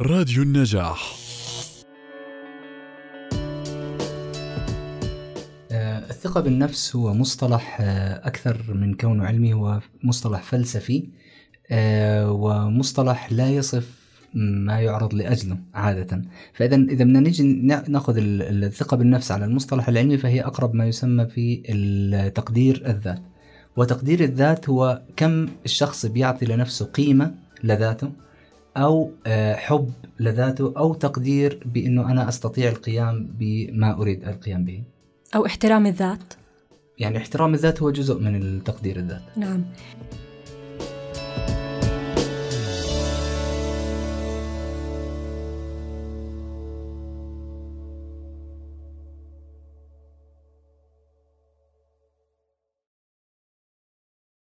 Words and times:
راديو 0.00 0.42
النجاح. 0.42 1.14
آه، 5.72 5.98
الثقة 6.10 6.40
بالنفس 6.40 6.96
هو 6.96 7.14
مصطلح 7.14 7.78
آه، 7.80 8.26
أكثر 8.28 8.74
من 8.74 8.94
كونه 8.94 9.24
علمي 9.26 9.52
هو 9.54 9.80
مصطلح 10.04 10.42
فلسفي 10.42 11.08
آه، 11.70 12.30
ومصطلح 12.32 13.32
لا 13.32 13.50
يصف 13.50 13.88
ما 14.34 14.80
يعرض 14.80 15.14
لأجله 15.14 15.58
عادة. 15.74 16.22
فإذا 16.54 16.76
إذا 16.76 17.04
بدنا 17.04 17.20
نجي 17.20 17.42
نا- 17.42 17.84
ناخذ 17.88 18.16
ال- 18.16 18.64
الثقة 18.64 18.96
بالنفس 18.96 19.32
على 19.32 19.44
المصطلح 19.44 19.88
العلمي 19.88 20.18
فهي 20.18 20.40
أقرب 20.40 20.74
ما 20.74 20.86
يسمى 20.86 21.26
في 21.26 21.56
تقدير 22.34 22.82
الذات. 22.86 23.22
وتقدير 23.76 24.20
الذات 24.24 24.68
هو 24.68 25.02
كم 25.16 25.48
الشخص 25.64 26.06
بيعطي 26.06 26.46
لنفسه 26.46 26.84
قيمة 26.84 27.34
لذاته 27.64 28.12
أو 28.76 29.10
آه، 29.26 29.54
حب 29.54 29.92
لذاته 30.20 30.72
أو 30.76 30.94
تقدير 30.94 31.62
بأنه 31.66 32.10
أنا 32.10 32.28
أستطيع 32.28 32.68
القيام 32.68 33.28
بما 33.38 34.00
أريد 34.00 34.28
القيام 34.28 34.64
به. 34.64 34.82
أو 35.34 35.46
احترام 35.46 35.86
الذات. 35.86 36.34
يعني 36.98 37.18
احترام 37.18 37.54
الذات 37.54 37.82
هو 37.82 37.90
جزء 37.90 38.18
من 38.18 38.36
التقدير 38.36 38.96
الذات. 38.96 39.22
نعم. 39.36 39.64